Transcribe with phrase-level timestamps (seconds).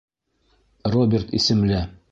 [0.93, 1.85] Роберт исемле.